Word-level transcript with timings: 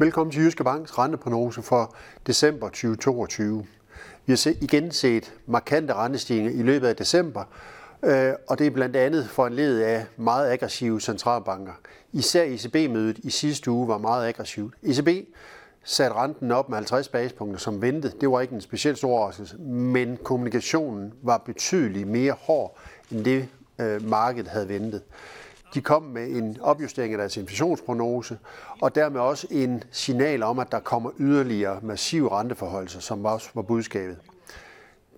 Velkommen 0.00 0.32
til 0.32 0.42
Jyske 0.42 0.64
Banks 0.64 0.98
renteprognose 0.98 1.62
for 1.62 1.94
december 2.26 2.68
2022. 2.68 3.66
Vi 4.26 4.32
har 4.32 4.52
igen 4.60 4.92
set 4.92 5.34
markante 5.46 5.94
rentestigninger 5.94 6.60
i 6.60 6.62
løbet 6.62 6.86
af 6.86 6.96
december, 6.96 7.44
øh, 8.02 8.32
og 8.48 8.58
det 8.58 8.66
er 8.66 8.70
blandt 8.70 8.96
andet 8.96 9.28
foranledet 9.28 9.82
af 9.82 10.06
meget 10.16 10.50
aggressive 10.50 11.00
centralbanker. 11.00 11.72
Især 12.12 12.44
ECB-mødet 12.44 13.18
i 13.18 13.30
sidste 13.30 13.70
uge 13.70 13.88
var 13.88 13.98
meget 13.98 14.28
aggressivt. 14.28 14.74
ECB 14.82 15.08
satte 15.84 16.16
renten 16.16 16.50
op 16.50 16.68
med 16.68 16.76
50 16.76 17.08
basispunkter 17.08 17.58
som 17.58 17.82
ventet. 17.82 18.20
Det 18.20 18.30
var 18.30 18.40
ikke 18.40 18.54
en 18.54 18.60
speciel 18.60 18.96
stor 18.96 19.10
overraskelse, 19.10 19.58
men 19.58 20.18
kommunikationen 20.24 21.12
var 21.22 21.38
betydeligt 21.38 22.08
mere 22.08 22.32
hård 22.32 22.78
end 23.10 23.24
det 23.24 23.48
øh, 23.80 24.08
markedet 24.08 24.48
havde 24.48 24.68
ventet. 24.68 25.02
De 25.74 25.80
kom 25.80 26.02
med 26.02 26.28
en 26.28 26.56
opjustering 26.60 27.12
af 27.12 27.18
deres 27.18 27.36
inflationsprognose, 27.36 28.38
og 28.82 28.94
dermed 28.94 29.20
også 29.20 29.46
en 29.50 29.82
signal 29.90 30.42
om, 30.42 30.58
at 30.58 30.72
der 30.72 30.80
kommer 30.80 31.10
yderligere 31.18 31.78
massive 31.82 32.32
renteforholdelser, 32.32 33.00
som 33.00 33.24
også 33.24 33.50
var 33.54 33.62
budskabet. 33.62 34.16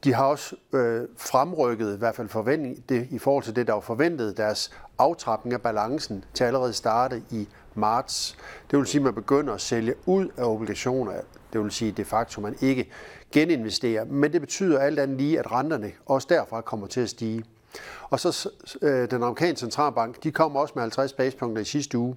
De 0.04 0.14
har 0.14 0.24
også 0.24 0.56
øh, 0.72 1.08
fremrykket, 1.16 1.94
i 1.94 1.98
hvert 1.98 2.14
fald 2.14 2.28
forventning, 2.28 2.88
det, 2.88 3.08
i 3.10 3.18
forhold 3.18 3.44
til 3.44 3.56
det, 3.56 3.66
der 3.66 3.72
var 3.72 3.80
forventet, 3.80 4.36
deres 4.36 4.70
aftrapning 4.98 5.54
af 5.54 5.62
balancen 5.62 6.24
til 6.34 6.44
allerede 6.44 6.72
starte 6.72 7.22
i 7.30 7.48
marts. 7.74 8.36
Det 8.70 8.78
vil 8.78 8.86
sige, 8.86 9.00
at 9.00 9.04
man 9.04 9.14
begynder 9.14 9.54
at 9.54 9.60
sælge 9.60 9.94
ud 10.06 10.28
af 10.36 10.44
obligationer. 10.44 11.12
Det 11.52 11.60
vil 11.62 11.70
sige 11.70 11.92
de 11.92 12.04
facto, 12.04 12.40
at 12.40 12.42
man 12.42 12.56
ikke 12.60 12.90
geninvesterer. 13.32 14.04
Men 14.04 14.32
det 14.32 14.40
betyder 14.40 14.78
alt 14.78 14.98
andet 14.98 15.16
lige, 15.16 15.38
at 15.38 15.52
renterne 15.52 15.92
også 16.06 16.26
derfra 16.30 16.60
kommer 16.60 16.86
til 16.86 17.00
at 17.00 17.08
stige. 17.08 17.44
Og 18.10 18.20
så 18.20 18.48
øh, 18.82 19.10
den 19.10 19.22
amerikanske 19.22 19.60
centralbank, 19.60 20.22
de 20.22 20.32
kom 20.32 20.56
også 20.56 20.72
med 20.74 20.82
50 20.82 21.12
basispunkter 21.12 21.62
i 21.62 21.64
sidste 21.64 21.98
uge, 21.98 22.16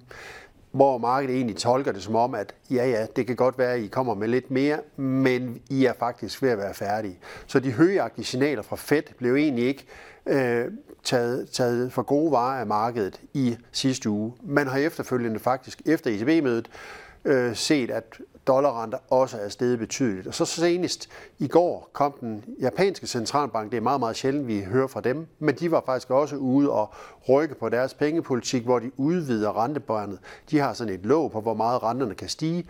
hvor 0.70 0.98
markedet 0.98 1.36
egentlig 1.36 1.56
tolker 1.56 1.92
det 1.92 2.02
som 2.02 2.16
om, 2.16 2.34
at 2.34 2.54
ja, 2.70 2.88
ja, 2.88 3.06
det 3.16 3.26
kan 3.26 3.36
godt 3.36 3.58
være, 3.58 3.72
at 3.72 3.80
I 3.80 3.86
kommer 3.86 4.14
med 4.14 4.28
lidt 4.28 4.50
mere, 4.50 4.78
men 4.96 5.60
I 5.70 5.84
er 5.84 5.92
faktisk 5.98 6.42
ved 6.42 6.50
at 6.50 6.58
være 6.58 6.74
færdige. 6.74 7.18
Så 7.46 7.60
de 7.60 7.72
højagtige 7.72 8.24
signaler 8.24 8.62
fra 8.62 8.76
Fed 8.76 9.02
blev 9.18 9.34
egentlig 9.34 9.66
ikke 9.66 9.86
øh, 10.26 10.64
taget, 11.04 11.50
taget 11.50 11.92
for 11.92 12.02
gode 12.02 12.32
varer 12.32 12.60
af 12.60 12.66
markedet 12.66 13.20
i 13.34 13.56
sidste 13.72 14.10
uge. 14.10 14.32
Man 14.42 14.66
har 14.66 14.78
efterfølgende 14.78 15.38
faktisk, 15.38 15.82
efter 15.86 16.10
ECB-mødet, 16.10 16.68
øh, 17.26 17.56
set, 17.56 17.90
at 17.90 18.20
dollarrenter 18.46 18.98
også 19.10 19.38
er 19.38 19.48
steget 19.48 19.78
betydeligt. 19.78 20.26
Og 20.26 20.34
så 20.34 20.44
senest 20.44 21.08
i 21.38 21.48
går 21.48 21.90
kom 21.92 22.12
den 22.20 22.44
japanske 22.60 23.06
centralbank, 23.06 23.70
det 23.70 23.76
er 23.76 23.80
meget, 23.80 24.00
meget 24.00 24.16
sjældent, 24.16 24.46
vi 24.46 24.60
hører 24.60 24.86
fra 24.86 25.00
dem, 25.00 25.26
men 25.38 25.54
de 25.54 25.70
var 25.70 25.82
faktisk 25.86 26.10
også 26.10 26.36
ude 26.36 26.70
og 26.70 26.94
rykke 27.28 27.54
på 27.54 27.68
deres 27.68 27.94
pengepolitik, 27.94 28.64
hvor 28.64 28.78
de 28.78 28.90
udvider 28.96 29.64
rentebørnet. 29.64 30.18
De 30.50 30.58
har 30.58 30.72
sådan 30.72 30.94
et 30.94 31.06
låg 31.06 31.32
på, 31.32 31.40
hvor 31.40 31.54
meget 31.54 31.82
renterne 31.82 32.14
kan 32.14 32.28
stige, 32.28 32.68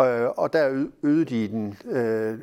øh, 0.00 0.28
og 0.36 0.52
der 0.52 0.86
øgede 1.02 1.24
de 1.24 1.48
den 1.48 1.78
øh, 1.84 2.38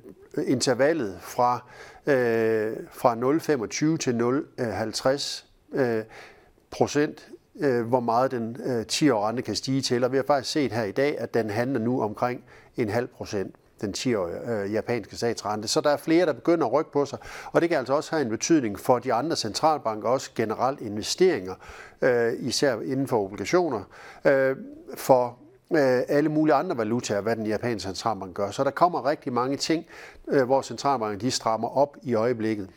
intervallet 0.47 1.17
fra, 1.21 1.63
øh, 2.05 2.77
fra 2.91 3.15
0,25 3.15 3.97
til 3.97 4.11
0,50 4.11 5.45
øh, 5.73 6.03
procent 6.71 7.29
øh, 7.59 7.87
hvor 7.87 7.99
meget 7.99 8.31
den 8.31 8.57
øh, 8.65 8.85
10-årige 8.91 9.27
rente 9.27 9.41
kan 9.41 9.55
stige 9.55 9.81
til. 9.81 10.03
Og 10.03 10.11
vi 10.11 10.17
har 10.17 10.23
faktisk 10.27 10.51
set 10.51 10.71
her 10.71 10.83
i 10.83 10.91
dag, 10.91 11.19
at 11.19 11.33
den 11.33 11.49
handler 11.49 11.79
nu 11.79 12.01
omkring 12.01 12.43
en 12.77 12.89
halv 12.89 13.07
procent 13.07 13.55
den 13.81 13.93
10-årige 13.97 14.51
øh, 14.51 14.73
japanske 14.73 15.15
statsrente. 15.15 15.67
Så 15.67 15.81
der 15.81 15.89
er 15.89 15.97
flere, 15.97 16.25
der 16.25 16.33
begynder 16.33 16.65
at 16.65 16.73
rykke 16.73 16.91
på 16.91 17.05
sig, 17.05 17.19
og 17.51 17.61
det 17.61 17.69
kan 17.69 17.77
altså 17.77 17.93
også 17.93 18.11
have 18.11 18.21
en 18.21 18.29
betydning 18.29 18.79
for 18.79 18.99
de 18.99 19.13
andre 19.13 19.35
centralbanker, 19.35 20.09
også 20.09 20.31
generelt 20.35 20.81
investeringer, 20.81 21.55
øh, 22.01 22.33
især 22.39 22.79
inden 22.81 23.07
for 23.07 23.23
obligationer, 23.23 23.81
øh, 24.25 24.55
for 24.95 25.37
øh, 25.71 26.01
alle 26.07 26.29
mulige 26.29 26.55
andre 26.55 26.77
valutaer, 26.77 27.21
hvad 27.21 27.35
den 27.35 27.45
japanske 27.45 27.87
centralbank 27.87 28.33
gør. 28.33 28.51
Så 28.51 28.63
der 28.63 28.71
kommer 28.71 29.09
rigtig 29.09 29.33
mange 29.33 29.57
ting, 29.57 29.85
øh, 30.27 30.43
hvor 30.43 30.61
centralbanken 30.61 31.21
de 31.21 31.31
strammer 31.31 31.77
op 31.77 31.97
i 32.03 32.13
øjeblikket. 32.13 32.69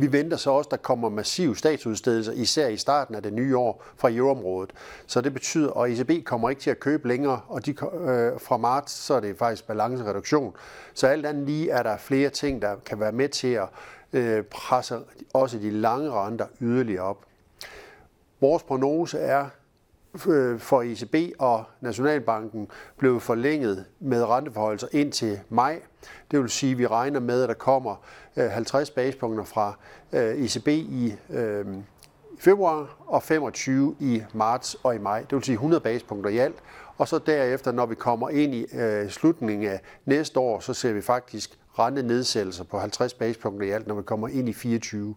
Vi 0.00 0.12
venter 0.12 0.36
så 0.36 0.50
også, 0.50 0.68
at 0.68 0.70
der 0.70 0.76
kommer 0.76 1.08
massive 1.08 1.56
statsudstedelser, 1.56 2.32
især 2.32 2.68
i 2.68 2.76
starten 2.76 3.14
af 3.14 3.22
det 3.22 3.32
nye 3.32 3.56
år 3.56 3.84
fra 3.96 4.10
euroområdet. 4.10 4.72
Så 5.06 5.20
det 5.20 5.32
betyder, 5.32 5.72
at 5.72 5.90
ECB 5.90 6.24
kommer 6.24 6.50
ikke 6.50 6.62
til 6.62 6.70
at 6.70 6.80
købe 6.80 7.08
længere, 7.08 7.40
og 7.48 7.66
de, 7.66 7.70
øh, 7.70 8.40
fra 8.40 8.56
marts 8.56 8.92
så 8.92 9.14
er 9.14 9.20
det 9.20 9.38
faktisk 9.38 9.66
balancereduktion. 9.66 10.54
Så 10.94 11.06
alt 11.06 11.26
andet 11.26 11.46
lige 11.46 11.70
er 11.70 11.82
der 11.82 11.96
flere 11.96 12.30
ting, 12.30 12.62
der 12.62 12.76
kan 12.86 13.00
være 13.00 13.12
med 13.12 13.28
til 13.28 13.52
at 13.52 13.68
øh, 14.12 14.44
presse 14.44 14.98
også 15.34 15.58
de 15.58 15.70
lange 15.70 16.10
renter 16.10 16.46
yderligere 16.60 17.02
op. 17.02 17.24
Vores 18.40 18.62
prognose 18.62 19.18
er, 19.18 19.46
Øh, 20.28 20.58
for 20.58 20.82
ECB 20.82 21.34
og 21.38 21.64
Nationalbanken 21.80 22.68
blev 22.96 23.20
forlænget 23.20 23.84
med 24.00 24.24
renteforholdelser 24.24 24.88
ind 24.92 25.12
til 25.12 25.40
maj. 25.48 25.80
Det 26.30 26.40
vil 26.40 26.48
sige, 26.48 26.72
at 26.72 26.78
vi 26.78 26.86
regner 26.86 27.20
med, 27.20 27.42
at 27.42 27.48
der 27.48 27.54
kommer 27.54 27.94
øh, 28.36 28.50
50 28.50 28.90
basepunkter 28.90 29.44
basispunkter 29.44 29.44
fra 29.44 29.78
øh, 30.12 30.44
ECB 30.44 30.68
i 30.68 31.14
februar 32.38 32.96
og 33.06 33.22
25 33.22 33.96
i 34.00 34.22
marts 34.32 34.76
og 34.82 34.94
i 34.94 34.98
maj. 34.98 35.20
Det 35.20 35.32
vil 35.32 35.44
sige 35.44 35.54
100 35.54 35.80
basispunkter 35.80 36.30
i 36.30 36.38
alt. 36.38 36.56
Og 36.98 37.08
så 37.08 37.18
derefter, 37.18 37.72
når 37.72 37.86
vi 37.86 37.94
kommer 37.94 38.28
ind 38.30 38.54
i 38.54 38.66
slutningen 39.08 39.68
af 39.68 39.80
næste 40.04 40.40
år, 40.40 40.60
så 40.60 40.74
ser 40.74 40.92
vi 40.92 41.00
faktisk 41.00 41.58
rentenedsættelser 41.78 42.64
på 42.64 42.78
50 42.78 43.14
basispunkter 43.14 43.66
i 43.66 43.70
alt, 43.70 43.86
når 43.86 43.94
vi 43.94 44.02
kommer 44.02 44.28
ind 44.28 44.48
i 44.48 44.52
24. 44.52 45.14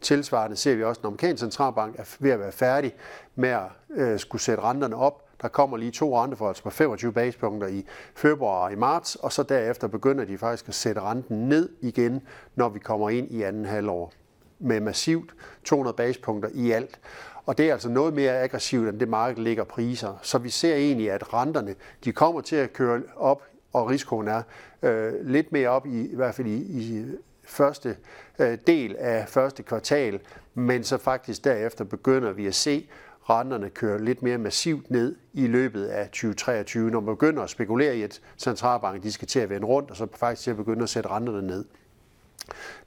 Tilsvarende 0.00 0.56
ser 0.56 0.74
vi 0.74 0.84
også, 0.84 0.98
at 0.98 1.02
den 1.02 1.06
amerikanske 1.06 1.40
centralbank 1.40 1.98
er 1.98 2.16
ved 2.18 2.30
at 2.30 2.40
være 2.40 2.52
færdig 2.52 2.94
med 3.34 3.48
at 3.48 3.62
øh, 3.90 4.18
skulle 4.18 4.42
sætte 4.42 4.62
renterne 4.62 4.96
op. 4.96 5.24
Der 5.42 5.48
kommer 5.48 5.76
lige 5.76 5.90
to 5.90 6.18
renteforholdelser 6.22 6.62
på 6.62 6.70
25 6.70 7.12
basispunkter 7.12 7.68
i 7.68 7.86
februar 8.14 8.64
og 8.64 8.72
i 8.72 8.76
marts, 8.76 9.16
og 9.16 9.32
så 9.32 9.42
derefter 9.42 9.88
begynder 9.88 10.24
de 10.24 10.38
faktisk 10.38 10.68
at 10.68 10.74
sætte 10.74 11.00
renten 11.00 11.48
ned 11.48 11.68
igen, 11.80 12.22
når 12.54 12.68
vi 12.68 12.78
kommer 12.78 13.10
ind 13.10 13.30
i 13.30 13.42
anden 13.42 13.64
halvår 13.64 14.12
med 14.58 14.80
massivt 14.80 15.34
200 15.64 15.96
basispunkter 15.96 16.50
i 16.54 16.70
alt. 16.70 17.00
Og 17.46 17.58
det 17.58 17.68
er 17.68 17.72
altså 17.72 17.88
noget 17.88 18.14
mere 18.14 18.42
aggressivt, 18.42 18.88
end 18.88 19.00
det 19.00 19.08
markedet 19.08 19.42
ligger 19.42 19.64
priser. 19.64 20.18
Så 20.22 20.38
vi 20.38 20.50
ser 20.50 20.74
egentlig, 20.74 21.10
at 21.10 21.34
renterne 21.34 21.74
de 22.04 22.12
kommer 22.12 22.40
til 22.40 22.56
at 22.56 22.72
køre 22.72 23.02
op, 23.16 23.42
og 23.72 23.90
risikoen 23.90 24.28
er 24.28 24.42
øh, 24.82 25.12
lidt 25.26 25.52
mere 25.52 25.68
op, 25.68 25.86
i, 25.86 26.06
i 26.06 26.14
hvert 26.14 26.34
fald 26.34 26.46
i, 26.46 26.56
i 26.56 27.04
første 27.44 27.96
øh, 28.38 28.58
del 28.66 28.96
af 28.98 29.28
første 29.28 29.62
kvartal, 29.62 30.20
men 30.54 30.84
så 30.84 30.98
faktisk 30.98 31.44
derefter 31.44 31.84
begynder 31.84 32.32
vi 32.32 32.46
at 32.46 32.54
se 32.54 32.88
renterne 33.30 33.70
køre 33.70 34.04
lidt 34.04 34.22
mere 34.22 34.38
massivt 34.38 34.90
ned 34.90 35.16
i 35.32 35.46
løbet 35.46 35.84
af 35.84 36.06
2023, 36.06 36.90
når 36.90 37.00
man 37.00 37.14
begynder 37.14 37.42
at 37.42 37.50
spekulere 37.50 37.96
i, 37.96 38.02
at 38.02 38.20
centralbanken 38.38 39.02
de 39.02 39.12
skal 39.12 39.28
til 39.28 39.40
at 39.40 39.50
vende 39.50 39.66
rundt, 39.66 39.90
og 39.90 39.96
så 39.96 40.06
faktisk 40.14 40.42
til 40.42 40.50
at 40.50 40.56
begynde 40.56 40.82
at 40.82 40.88
sætte 40.88 41.08
renterne 41.08 41.46
ned. 41.46 41.64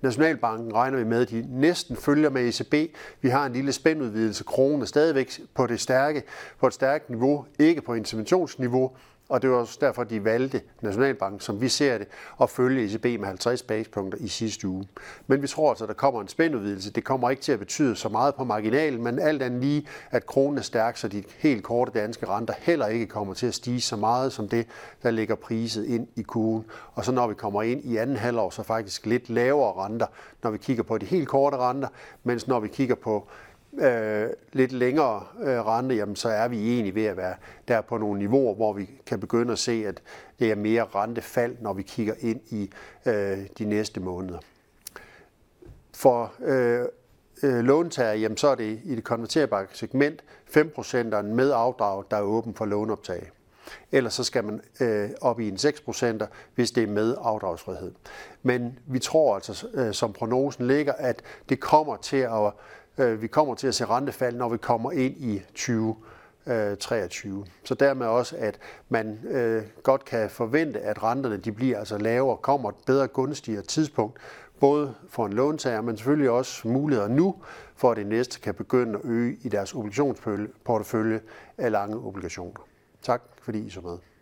Nationalbanken 0.02 0.74
regner 0.74 0.98
vi 0.98 1.04
med, 1.04 1.22
at 1.22 1.30
de 1.30 1.48
næsten 1.50 1.96
følger 1.96 2.30
med 2.30 2.42
ECB. 2.42 2.96
Vi 3.22 3.30
har 3.30 3.46
en 3.46 3.54
lille 3.54 3.72
spændudvidelse. 3.72 4.44
Kronen 4.44 4.88
stadigvæk 4.88 5.42
på 5.54 5.68
det 5.68 5.80
stærke, 5.80 6.24
på 6.60 6.68
et 6.68 6.74
stærkt 6.74 7.10
niveau, 7.10 7.46
ikke 7.60 7.82
på 7.82 7.94
interventionsniveau, 7.94 8.92
og 9.30 9.42
det 9.42 9.50
var 9.50 9.56
også 9.56 9.78
derfor, 9.82 10.04
de 10.04 10.24
valgte 10.24 10.62
Nationalbanken, 10.82 11.40
som 11.40 11.62
vi 11.62 11.70
ser 11.70 11.98
det, 11.98 12.08
at 12.42 12.50
følge 12.50 12.86
ECB 12.86 13.20
med 13.20 13.28
50 13.28 13.64
basispunkter 13.64 14.20
i 14.22 14.28
sidste 14.28 14.68
uge. 14.68 14.88
Men 15.28 15.42
vi 15.42 15.48
tror 15.48 15.70
altså, 15.70 15.84
at 15.84 15.88
der 15.88 15.94
kommer 15.94 16.22
en 16.22 16.28
spændudvidelse. 16.28 16.92
Det 16.92 17.04
kommer 17.04 17.30
ikke 17.30 17.42
til 17.42 17.52
at 17.52 17.60
betyde 17.60 17.96
så 17.96 18.10
meget 18.10 18.36
på 18.36 18.44
marginalen, 18.44 19.04
men 19.04 19.20
alt 19.20 19.42
andet 19.42 19.62
lige, 19.62 19.88
at 20.12 20.26
kronen 20.26 20.58
er 20.58 20.62
stærk, 20.62 20.98
så 20.98 21.08
de 21.08 21.24
helt 21.38 21.64
korte 21.64 21.92
danske 22.00 22.28
renter 22.28 22.54
heller 22.60 22.88
ikke 22.88 23.06
kommer 23.06 23.34
til 23.34 23.48
at 23.48 23.54
stige 23.54 23.82
så 23.82 23.96
meget 23.96 24.34
som 24.34 24.50
det, 24.50 24.68
der 25.04 25.12
ligger 25.12 25.36
priset 25.36 25.86
ind 25.86 26.08
i 26.16 26.22
kurven. 26.22 26.66
Og 26.94 27.06
så 27.06 27.12
når 27.12 27.28
vi 27.28 27.34
kommer 27.34 27.62
ind 27.62 27.86
i 27.86 27.98
anden 27.98 28.18
halvår, 28.18 28.50
så 28.50 28.64
faktisk 28.64 29.06
lidt 29.06 29.30
lavere 29.30 29.86
renter, 29.86 30.08
når 30.44 30.52
vi 30.52 30.58
kigger 30.58 30.84
på 30.84 30.98
de 30.98 31.06
helt 31.06 31.28
korte 31.28 31.58
renter, 31.58 31.88
mens 32.24 32.48
når 32.48 32.60
vi 32.60 32.68
kigger 32.68 32.96
på 32.96 33.28
øh, 33.80 34.30
lidt 34.52 34.72
længere 34.72 35.24
øh, 35.44 35.66
rente, 35.66 35.96
jamen, 35.96 36.16
så 36.16 36.30
er 36.30 36.48
vi 36.48 36.74
egentlig 36.74 36.96
ved 36.96 37.06
at 37.06 37.18
være 37.18 37.36
der 37.68 37.82
på 37.82 37.98
nogle 37.98 38.20
niveauer, 38.20 38.56
hvor 38.56 38.74
vi 38.74 38.90
kan 39.06 39.20
begynde 39.20 39.52
at 39.52 39.60
se, 39.60 39.84
at 39.88 40.02
det 40.40 40.52
er 40.52 40.56
mere 40.56 40.84
rentefald, 40.84 41.56
når 41.60 41.74
vi 41.74 41.82
kigger 41.82 42.14
ind 42.20 42.42
i 42.50 42.72
øh, 43.06 43.38
de 43.58 43.66
næste 43.66 44.00
måneder. 44.00 44.40
For 45.94 46.34
øh, 46.40 46.86
øh, 47.44 47.60
låntager, 47.60 48.14
jamen, 48.14 48.38
så 48.38 48.48
er 48.48 48.56
det 48.56 48.80
i 48.84 48.96
det 48.96 49.04
konverterbare 49.04 49.66
segment 49.74 50.24
5% 50.58 51.22
med 51.22 51.52
afdrag, 51.52 52.04
der 52.12 52.18
er 52.18 52.22
åben 52.22 52.54
for 52.54 52.66
lånoptag. 52.66 53.32
Ellers 53.92 54.14
så 54.14 54.24
skal 54.24 54.44
man 54.44 54.62
øh, 54.80 55.10
op 55.22 55.40
i 55.40 55.48
en 55.48 55.56
6%, 55.56 56.26
hvis 56.56 56.72
det 56.72 56.84
er 56.84 56.88
med 56.88 57.16
afdragsfrihed. 57.22 57.92
Men 58.44 58.80
vi 58.86 59.00
tror 59.00 59.36
altså, 59.36 59.68
øh, 59.74 59.94
som 59.94 60.14
prognosen 60.14 60.68
ligger, 60.68 60.94
at 60.94 61.22
det 61.50 61.60
kommer 61.60 61.98
til 61.98 62.18
at 62.18 62.52
Øh, 62.98 63.22
vi 63.22 63.28
kommer 63.28 63.56
til 63.56 63.68
at 63.68 63.76
se 63.76 63.86
rentefald, 63.86 64.36
når 64.36 64.50
vi 64.50 64.58
kommer 64.58 64.92
ind 64.92 65.16
i 65.18 65.40
2023. 65.40 67.40
Øh, 67.40 67.46
så 67.64 67.76
dermed 67.76 68.08
også, 68.08 68.36
at 68.40 68.60
man 68.90 69.20
øh, 69.28 69.64
godt 69.84 70.06
kan 70.06 70.30
forvente, 70.30 70.80
at 70.80 71.04
renterne 71.04 71.38
de 71.38 71.52
bliver 71.52 71.80
altså 71.80 71.98
lavere, 71.98 72.38
kommer 72.38 72.70
et 72.70 72.76
bedre 72.86 73.08
gunstigere 73.08 73.62
tidspunkt, 73.62 74.20
både 74.60 74.96
for 75.10 75.26
en 75.26 75.34
låntager, 75.34 75.82
men 75.82 75.98
selvfølgelig 75.98 76.30
også 76.30 76.68
muligheder 76.68 77.08
nu, 77.08 77.36
for 77.76 77.92
at 77.92 77.98
det 77.98 78.08
næste 78.08 78.40
kan 78.40 78.54
begynde 78.54 79.00
at 79.00 79.06
øge 79.06 79.38
i 79.42 79.50
deres 79.50 79.74
obligationsportefølje 79.74 81.22
af 81.58 81.72
lange 81.72 81.98
obligationer. 81.98 82.68
Tak 83.02 83.22
fordi 83.42 83.66
I 83.66 83.70
så 83.70 83.82
med. 83.82 84.13